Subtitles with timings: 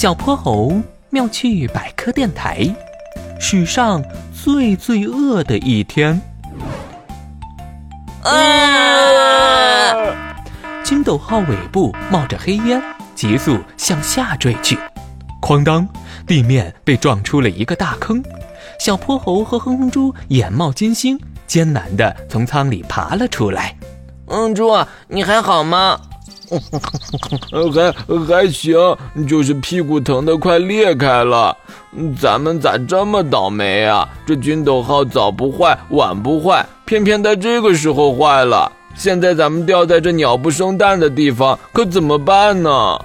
[0.00, 0.80] 小泼猴
[1.10, 2.66] 妙趣百科电台，
[3.38, 6.18] 史上最罪恶的一天。
[8.22, 8.32] 啊！
[10.82, 12.82] 金斗号尾部冒着黑烟，
[13.14, 14.78] 急速向下坠去。
[15.42, 15.86] 哐当，
[16.26, 18.24] 地面被撞出了一个大坑。
[18.78, 23.76] 小泼猴和哼哼猪眼冒金星，艰难地从舱里爬了出来。
[24.24, 24.72] 哼猪，
[25.08, 26.00] 你还好吗？
[27.72, 27.92] 还
[28.26, 28.76] 还行，
[29.28, 31.56] 就是屁股疼得快裂开了。
[32.20, 34.08] 咱们咋这么倒霉啊？
[34.26, 38.70] 这军斗号早不坏，晚不坏，偏偏在这个时候坏了。
[38.96, 42.98] 现在咱们掉在这鸟不生蛋的地方，可怎么办呢？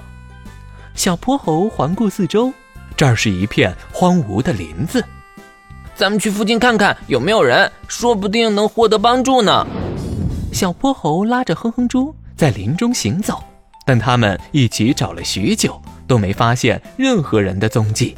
[0.94, 2.52] 小泼猴环顾四周，
[2.96, 5.04] 这儿是一片荒芜的林子。
[5.94, 9.66] 咱们去附近看看有没有人，说不定能获得帮助呢。
[10.52, 12.14] 小泼猴拉着哼哼猪。
[12.36, 13.42] 在林中行走，
[13.86, 18.14] 但他们一起找了许久，都没发现任何人的踪迹。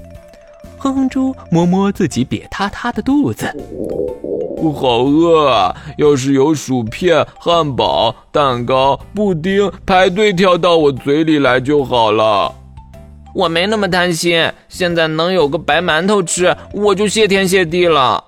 [0.77, 3.47] 哼哼猪摸摸自己瘪塌塌的肚子，
[4.75, 5.77] 好饿啊！
[5.99, 12.53] 要是有薯片、汉堡、蛋糕、布丁排队跳到我嘴里来就好了。
[13.35, 18.25] 我没那么贪心，现在能有个白馒头吃，我就谢天谢地了。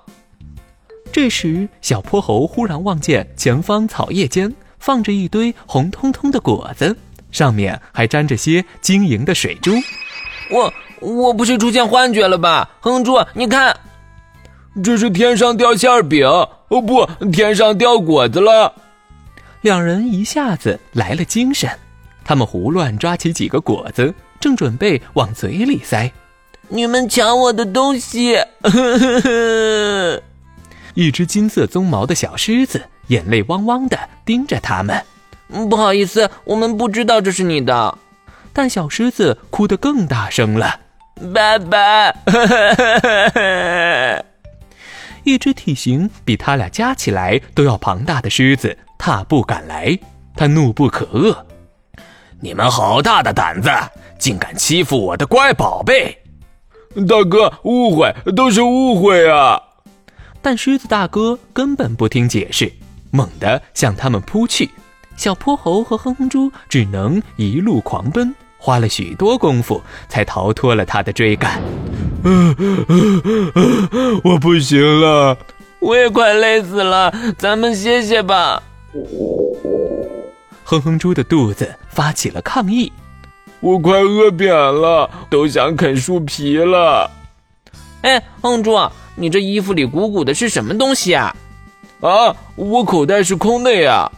[1.11, 4.53] 这时，小泼猴忽然望见前方草叶间。
[4.81, 6.97] 放着一堆红彤彤的果子，
[7.31, 9.71] 上面还沾着些晶莹的水珠。
[10.49, 12.69] 我我不是出现幻觉了吧？
[12.81, 13.77] 哼猪，你看，
[14.83, 18.73] 这是天上掉馅饼哦，不，天上掉果子了。
[19.61, 21.69] 两人一下子来了精神，
[22.25, 26.11] 他们胡乱抓起几个果子，正准备往嘴里塞。
[26.69, 28.35] 你们抢我的东西！
[30.93, 32.83] 一只金色鬃毛的小狮子。
[33.07, 35.03] 眼泪汪汪的盯着他们，
[35.69, 37.97] 不好意思，我们不知道这是你的。
[38.53, 40.79] 但小狮子哭得更大声了，
[41.33, 42.13] 爸爸！
[45.23, 49.99] 一只体型比他俩加起来都要庞大的狮子踏步赶来，
[50.35, 51.35] 他怒不可遏
[52.39, 53.69] ：“你们好大的胆子，
[54.17, 56.17] 竟敢欺负我的乖宝贝！”
[57.09, 59.61] 大哥，误会，都是误会啊！
[60.41, 62.71] 但狮子大哥根本不听解释。
[63.13, 64.69] 猛地向他们扑去，
[65.17, 71.61] 小泼猴和哼哼猪只能一路狂奔，花了许多功夫才逃脱了他的追赶。
[74.23, 75.37] 我不行了，
[75.79, 78.63] 我也快累死了，咱们歇歇吧。
[80.63, 82.89] 哼哼猪的肚子发起了抗议，
[83.59, 87.11] 我快饿扁了，都想啃树皮了。
[88.03, 88.71] 哎，哼猪，
[89.15, 91.35] 你这衣服里鼓鼓的是什么东西啊？
[92.01, 92.35] 啊！
[92.55, 94.11] 我口袋是空的呀。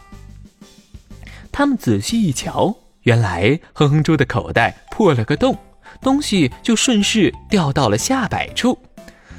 [1.52, 5.56] 他们仔细一瞧，原来哼哼猪的口袋破了个洞，
[6.00, 8.78] 东西就顺势掉到了下摆处。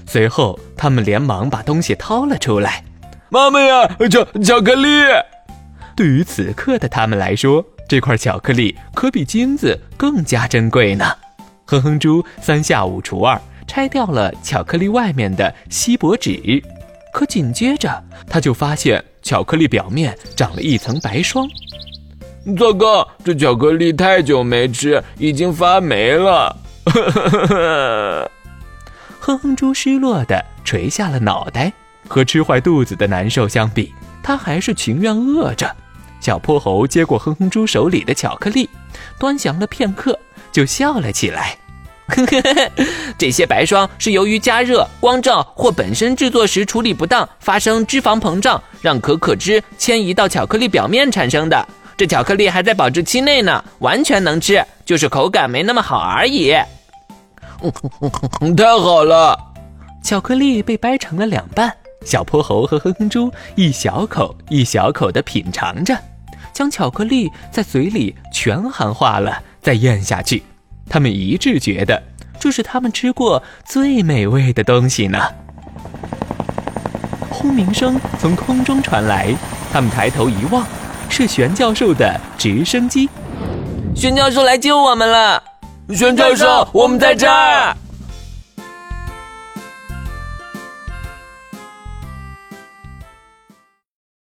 [0.06, 2.84] 随后，他们连忙把东西掏了出来。
[3.30, 4.88] 妈妈呀，巧巧克力！
[5.96, 11.12] 对于此刻的他们来说，这块巧克力可比金子更加珍贵呢。
[11.66, 16.64] 哼哼猪三下五除二拆掉了巧克力外面的锡箔纸。
[17.14, 21.48] 可紧接着，他就发现巧克力表面长了一层白霜。
[22.58, 26.56] 糟糕，这巧克力太久没吃，已经发霉了。
[29.20, 31.72] 哼哼猪失落的垂下了脑袋。
[32.08, 35.76] 和吃坏肚子的难受相比，他还是情愿饿着。
[36.20, 38.70] 小泼猴接过哼哼猪手里的巧克力，
[39.18, 40.20] 端详了片刻，
[40.52, 41.58] 就笑了起来。
[43.18, 51.68] 这些白霜是由于加热、光照或本身制作时处理不当，发生脂肪膨胀，让可可脂迁移到巧克力表面产生的。
[51.98, 56.54] 这巧克力还在保质期内呢，完全能吃，就是口感没那么好而已。
[58.56, 59.38] 太好了！
[60.04, 61.74] 巧克力被掰成了两半，
[62.06, 65.98] 小泼猴和哼哼猪一小口一小口地品尝着，
[66.54, 70.44] 将巧克力在嘴里全含化了，再咽下去。
[70.90, 72.02] 他们一致觉得
[72.40, 75.20] 这是他们吃过最美味的东西呢。
[77.30, 79.36] 轰鸣声从空中传来，
[79.72, 80.66] 他们抬头一望，
[81.10, 83.10] 是玄教授的直升机。
[83.96, 85.42] 玄教授来救我们了！
[85.90, 87.76] 玄教授，我们在这儿。